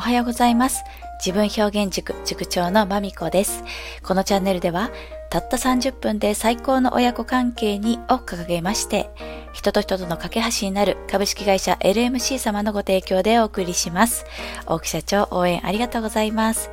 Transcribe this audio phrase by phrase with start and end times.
[0.00, 0.82] おはようございます。
[1.22, 3.62] 自分表現塾塾長のまみこです。
[4.02, 4.90] このチャンネルでは、
[5.28, 9.10] たった30分で最高の親子関係にを掲げまして、
[9.52, 14.24] 人と人との架け橋になる株式会社 LMC 様のご提供でお送りします。
[14.64, 16.70] 大木社長応援ありがとうございます。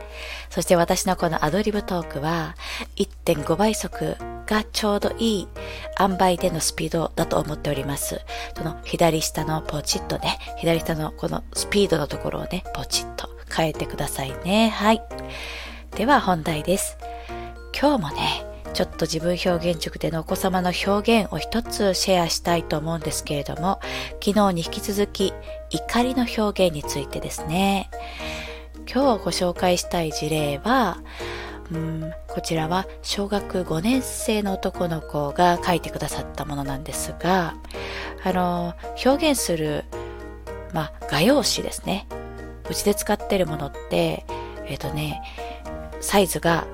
[0.50, 2.56] そして私のこのアドリブトークは
[2.96, 4.16] 1.5倍速
[4.48, 5.48] がちょうどいい
[6.00, 8.22] 塩梅でのスピードだと思っております。
[8.58, 14.70] その左下のポチッとね、左下のこのスピードのところをね、ポチッと変えてくださいね。
[14.70, 15.02] はい。
[15.96, 16.98] では本題です。
[17.80, 23.80] 今日もね、ちょっと自分表現塾でのお子様の表現を一つシェアしたいと思うんですけれども、
[24.24, 25.34] 昨日に引き続き
[25.72, 27.90] 怒りの表現についてですね。
[28.92, 30.98] 今日ご紹介したい事例は、
[31.72, 37.56] うんこちらは小学5年生の男の子が書いてくださったものなんですが、
[38.24, 38.74] あの、
[39.06, 39.84] 表現する、
[40.74, 42.08] まあ、画用紙ですね。
[42.70, 44.26] うちで使ってるものって、
[44.68, 45.22] えっ、とね、
[46.00, 46.68] サイズが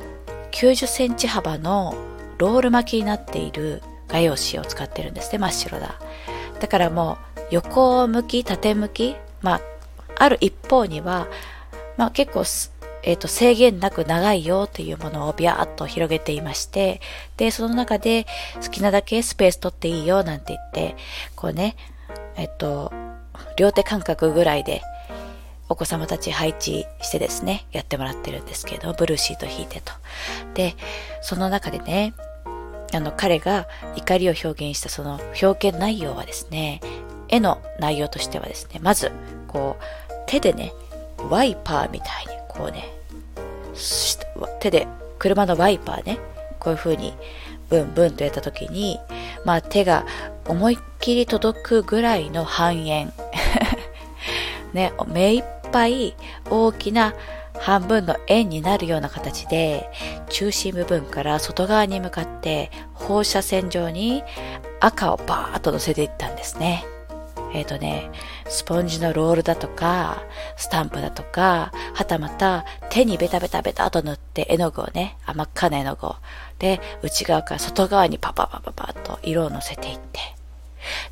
[0.52, 1.96] 90センチ幅の
[2.38, 6.00] ロール巻きになっている画用紙を使ってるんですね、真っ白だ。
[6.60, 9.62] だからもう横向き、縦向き、まあ、
[10.18, 11.28] ある一方には、
[11.98, 12.44] まあ結構、
[13.04, 17.02] えっ、ー、と、制限なく長いよっていうものをビャーっと広げていまして、
[17.38, 18.26] で、その中で
[18.64, 20.96] 好きなだけスペース取っていいよなんて言って、
[21.36, 21.76] こうね、
[22.36, 22.92] えっ、ー、と、
[23.58, 24.82] 両手感覚ぐらいで
[25.70, 29.94] お子様たち配置してですね、やってもらってるんですけど、ブルーシート引いてと。
[30.54, 30.76] で、
[31.22, 32.14] その中でね、
[32.94, 36.80] あの、彼が怒りを表現したその表現内容はですね、
[37.28, 39.12] 絵の内容としてはですね、まず、
[39.48, 39.84] こう、
[40.28, 40.74] 手でね、
[41.30, 42.94] ワイパーみたいに、こうね、
[44.60, 44.88] 手で、
[45.20, 46.20] 車のワイパーね、
[46.60, 47.14] こういう風に、
[47.70, 49.00] ブンブンとやった時に、
[49.46, 50.06] まあ手が
[50.48, 53.14] 思いっきり届くぐらいの半円。
[54.74, 56.16] ね、目いっぱい
[56.50, 57.14] 大きな
[57.60, 59.90] 半分の円になるような形で
[60.30, 64.24] 中心部分から外側に向かって放射線状に
[64.80, 66.86] 赤をバーッと乗せていったんですね。
[67.54, 68.12] えっ、ー、とね、
[68.48, 70.24] スポンジのロールだとか、
[70.58, 76.16] スタンプだとか、はたまた手にベタベタベタと塗って絵の具をね、真っ赤な絵の具を。
[76.58, 80.20] で、内側から外側にパパパパパッと色を乗せていって。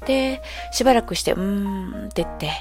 [0.05, 0.41] で、
[0.71, 2.51] しばらくして、うーんって言って、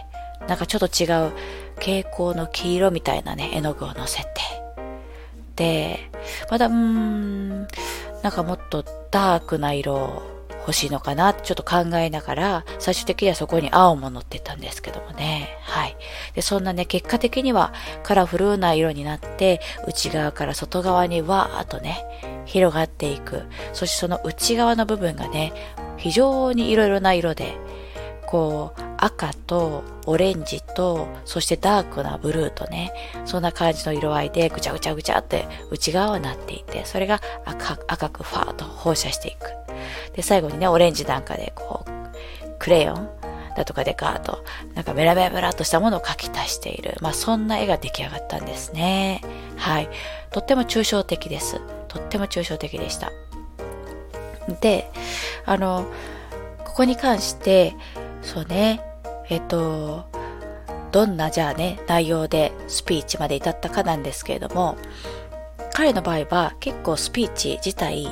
[0.46, 1.32] なんかちょっと違う
[1.76, 4.28] 蛍光の黄色みたいなね、絵の具をのせて。
[5.56, 6.10] で、
[6.50, 7.60] まだ、うーん、
[8.22, 15.56] なんかもっとダークな色を欲しいのかなちょっと考えながら、最終的にはそこに青も乗ってたんですけどもね。
[15.62, 15.96] はい。
[16.34, 17.72] で、そんなね、結果的には
[18.02, 22.04] カラフルな色になって、内側から外側にわーっとね、
[22.44, 23.44] 広がっていく。
[23.72, 25.52] そしてその内側の部分がね、
[25.96, 27.56] 非常にいろいろな色で、
[28.26, 32.92] こう、赤とオレンジと、そしてダークなブルーとね、
[33.24, 39.69] そんな感じの色合いでぐちゃぐちゃぐちゃって内側はなっていて、それが赤赤くファーと放射していく。
[40.14, 41.90] で、最後にね、オレンジなんかでこう、
[42.58, 43.08] クレヨン
[43.56, 44.44] だとかでガーッと、
[44.74, 46.96] なんかメラメラメラとしたものを描き足している。
[47.00, 49.22] まあそんな絵が出来上がったんですね。
[49.56, 49.88] はい。
[50.30, 51.60] とっても抽象的です。
[51.88, 53.12] とっても抽象的でした。
[54.60, 54.90] で、
[55.46, 55.86] あの、
[56.64, 57.74] ここに関して、
[58.22, 58.82] そうね。
[59.28, 60.06] えっと、
[60.92, 64.76] どんなじゃあね、内容でスピーチまで至ったかなんですけれども、
[65.72, 68.08] 彼の場合は結構スピーチ自体、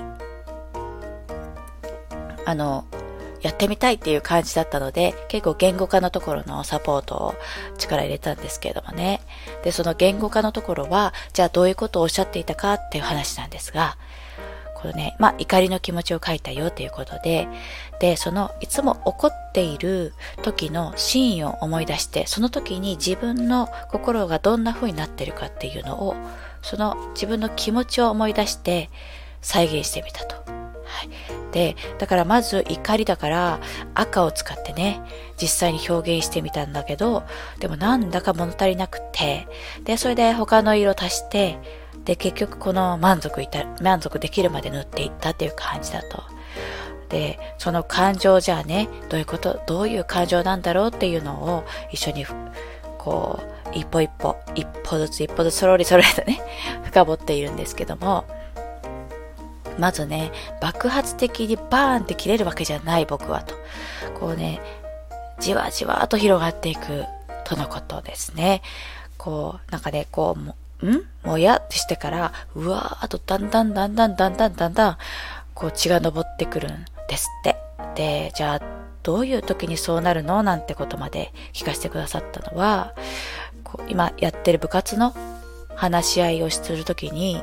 [2.49, 2.87] あの、
[3.43, 7.35] やってみたいっていう感じだったので、結構言語化のところのサポートを
[7.77, 9.21] 力入れたんですけれどもね。
[9.63, 13.99] で、その言語化のところは、じゃあどういうことをおっしゃっていたかっていう話なんですが、
[14.75, 17.49] このね、まあ、怒りの気持ちを書いたよということで、
[18.01, 26.17] で、その、いつも怒っている時のシーンを思い出して、その時に自分の心がどんな風になってるかっていうのを、
[26.63, 28.89] その自分の気持ちを思い出して
[29.43, 30.58] 再現してみたと。
[30.89, 31.11] はい。
[31.53, 33.61] で、だからまず怒りだから
[33.95, 35.03] 赤を使ってね、
[35.41, 37.25] 実際に表現してみたんだけど、
[37.61, 39.47] でもなんだか物足りなくて、
[39.85, 41.59] で、それで他の色足して、
[42.05, 46.23] で、結局この満足いた、満足できるまで塗っていったっていう感じだと。
[47.11, 52.27] で、その感情じゃあね、どういうこと、どういう感情なんだろうっていうのを一緒に、
[52.99, 56.41] こう、一歩一歩、一歩ずつ一歩ずつそろりそろりとね、
[56.85, 58.25] 深掘っているんですけども、
[59.79, 63.55] まずね、爆発的にバーンって切れるわけじゃない僕はと。
[64.19, 64.61] こうね、
[65.41, 67.05] じわじわと広がっていく
[67.45, 68.63] とのことですね。
[69.17, 71.03] こう、なんかね、こうも、ん？
[71.25, 74.99] もやってしてから、うわーっとだんだんだんだんだんだんだんだん、
[75.55, 77.57] こう血が昇ってくるんですって。
[77.95, 78.61] で、じゃあ、
[79.03, 80.43] どういう時にそうなるの？
[80.43, 82.95] なんてことまで聞かせてくださったのは、
[83.65, 85.15] こう今やってる部活の
[85.75, 87.43] 話し合いをするときに、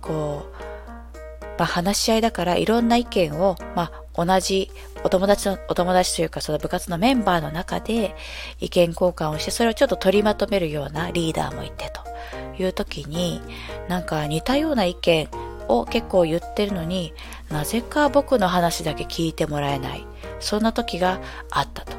[0.00, 0.67] こう、
[1.58, 4.70] まあ、話し合いだからいろんな意見を、まあ、同じ
[5.04, 8.14] お友達の、お友達というかその部活のメンバーの中で
[8.60, 13.42] 意見交換をして、それをちょっと取りまとめるようなリーダーもいてという時に、
[13.88, 15.28] なんか似たような意見
[15.68, 17.12] を結構言ってるのに
[17.50, 20.06] なぜか僕の話だけ聞いてもらえない。
[20.40, 21.20] そんな時が
[21.50, 21.92] あったと。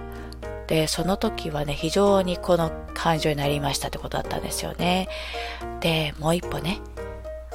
[0.67, 5.07] で、その時はね、非常にこの感情になりましたってことだったんですよね。
[5.79, 6.79] で、もう一歩ね、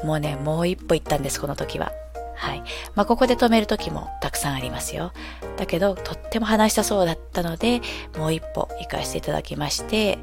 [0.05, 1.93] もうね、もう一歩行ったんです、この時は。
[2.37, 2.63] はい。
[2.95, 5.13] まあ、ここで止める時もたくさんありますよ。
[5.57, 7.81] だけど、とっても話したそうだったので、
[8.19, 10.19] もう一歩行かせていただきまして、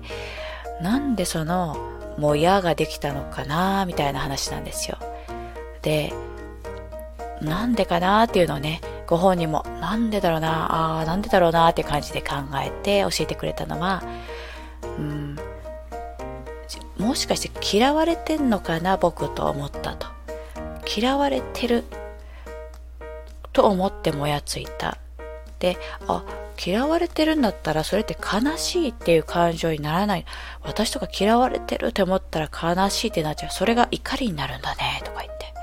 [0.82, 1.78] なんでその、
[2.18, 4.98] もやができたのかなみたいな話なんですよ。
[5.82, 6.14] で、
[7.42, 14.04] なんでかなっていうのをね、ご本人も、なんでだろうな、ああ、なんでだろうなって感じで考えて教えてくれたのは、
[17.12, 20.08] もしかして嫌われてんのかな、僕と思ったと。
[20.98, 21.84] 嫌われてる
[23.52, 24.98] と思ってもやついた。
[25.60, 25.78] で、
[26.08, 26.24] あ、
[26.66, 30.26] 嫌われてるんだったらそれって悲しいっていう感情にならない。
[30.64, 33.52] 私とか嫌われてるって思ったら悲しいってなっちゃう。
[33.52, 35.54] それが怒りになるんだね、とか言って。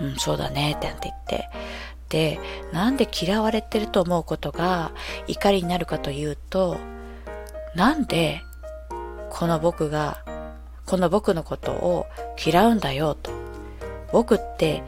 [0.00, 1.50] うん、そうだね、ってなって言って。
[2.08, 2.40] で、
[2.72, 4.92] なんで嫌われてると思うことが
[5.26, 6.78] 怒りになるかというと、
[7.74, 8.40] なんで
[9.34, 10.22] この僕が、
[10.86, 12.06] この僕のことを
[12.44, 13.30] 嫌うんだよと。
[14.12, 14.82] 僕って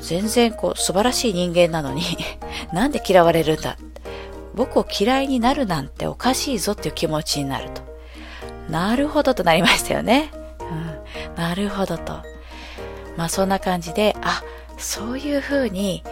[0.00, 2.02] 全然こう素晴らしい人間なのに
[2.72, 3.76] なんで嫌われるんだ
[4.54, 7.82] 僕を嫌いになるなんておかしいぞっていう気持ちになると。
[8.68, 10.30] なるほどとなりましたよね。
[10.60, 11.42] うん。
[11.42, 12.22] なるほどと。
[13.16, 14.42] まあそんな感じで、あ、
[14.76, 16.02] そういうふうに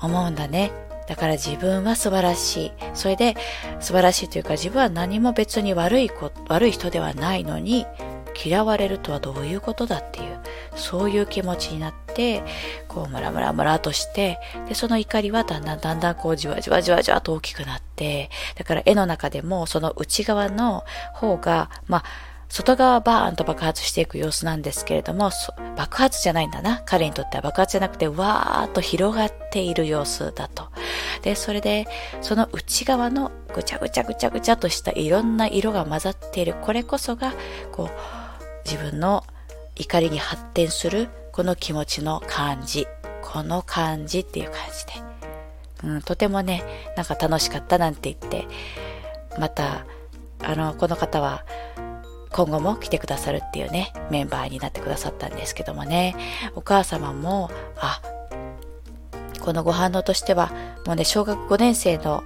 [0.00, 0.72] 思うんだね。
[1.08, 2.72] だから自分は素晴らしい。
[2.94, 3.36] それで
[3.80, 7.86] 素晴らしいというか自分は何も別に悪い子、悪い人ではないのに
[8.34, 10.38] 嫌われるとはどういうことだっていう、
[10.74, 12.42] そういう気持ちになって、
[12.88, 14.38] こうムラムラムラとして、
[14.68, 20.84] で、その怒りはだんだんだんだんこうじわじわじわじわと大きくなって、だから絵の中でもその内側の
[21.14, 22.04] 方が、まあ、
[22.48, 25.30] 外側バーンと爆発していく様子なんですけれども、
[25.76, 26.82] 爆発じゃないんだな。
[26.84, 30.71] 彼にとっては爆発じゃなくて、わーっと広がっている様子だと。
[31.22, 31.86] で、それで、
[32.20, 36.54] その内側のぐちゃぐちゃぐちゃぐちゃとしたいろんな色が混ざっている。
[36.62, 37.34] これこそが、
[37.72, 37.90] こう、
[38.64, 39.24] 自分の
[39.76, 42.86] 怒りに発展する、この気持ちの感じ。
[43.22, 44.92] この感じっていう感じで。
[45.84, 46.62] うん、とてもね、
[46.96, 48.46] なんか楽しかったなんて言って、
[49.38, 49.86] また、
[50.40, 51.44] あの、この方は、
[52.30, 56.16] 今後も来てくださるっていうね、メンバーになってくださったんですけどもね、
[56.54, 58.00] お母様も、あ、
[59.42, 60.52] このご反応としては、
[60.86, 62.22] もうね、小学5年生の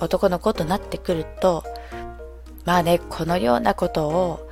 [0.00, 1.62] 男の子となってくると、
[2.64, 4.48] まあね、このようなことを、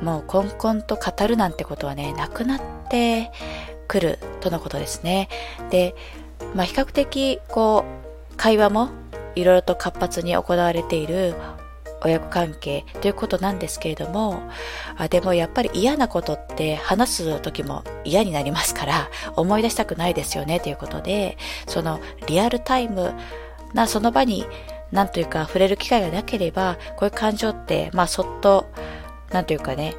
[0.00, 3.32] もう、こんこんと語るなんてことはね、なくなって
[3.88, 5.28] くるとのことですね。
[5.70, 5.96] で、
[6.54, 7.84] まあ、比較的、こ
[8.32, 8.90] う、会話も
[9.34, 11.34] いろいろと活発に行われている
[12.04, 14.42] 親子関係ということなんですけれども、
[14.96, 23.14] あでもやっぱり嫌なことって話す時も嫌になりますから思い出したくないですよねということで、そのリアルタイム
[23.72, 24.46] なその場に
[24.90, 28.66] なんというか触れる機会がなければ、こういう感情って、まあそっと、
[29.30, 29.94] なんというかね、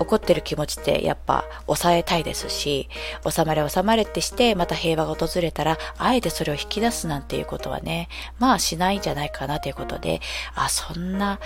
[0.00, 2.88] 怒ってる気持ちってやっぱ抑えたいですし、
[3.28, 10.20] 収まれ収まれってして、また平和が訪れたら、あえてそれを引き出すなんていうことはね、まあしないんじゃないかなということで、
[10.54, 11.38] あ、そんな、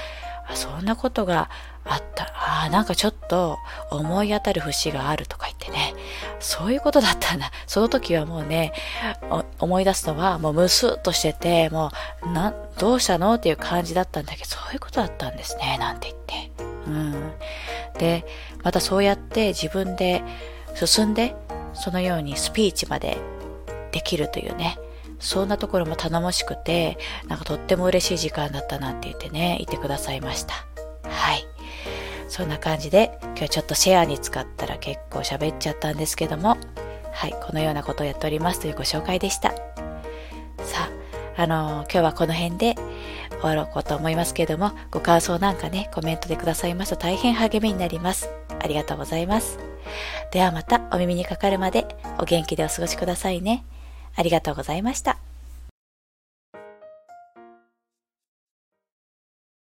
[0.54, 1.50] そんなことが
[1.84, 2.24] あった。
[2.24, 3.58] ああ、なんかちょっと
[3.90, 5.94] 思い当たる節があるとか言ってね。
[6.38, 7.50] そういうことだったんだ。
[7.66, 8.72] その時はもうね、
[9.58, 11.90] 思い出すのはもうムスッとしてて、も
[12.22, 16.64] う、な、どうしたのっていう感じだったんだけど、そういうことだったんですね、なんて言って。
[16.86, 17.32] うん。
[17.98, 18.24] で、
[18.62, 20.22] またそうやって自分で
[20.74, 21.36] 進んで、
[21.72, 23.18] そのようにスピーチまで
[23.92, 24.78] できるというね、
[25.18, 26.98] そんなところも頼もしくて、
[27.28, 30.54] なんかとっても嬉しい時間だったなんて言ってね、言ってくださいました。
[31.08, 31.46] はい。
[32.28, 36.56] そんな感じで、今日ちょっとシェアに使ったら結構喋っちゃったんですけども、
[37.12, 39.50] はい、このようなことをやっておりますというご紹介でした。
[39.50, 40.90] さ
[41.36, 42.74] あ、あの、今日はこの辺で
[43.30, 48.28] 終わろうと思いますけれども、ご感想なんかね、コメントでくださいますと大変励みになります。
[48.62, 49.58] ありがとうございます。
[50.32, 51.86] ではまたお耳にかかるまで
[52.18, 53.64] お元気でお過ごしくださいね。
[54.16, 55.33] ありがとうございました。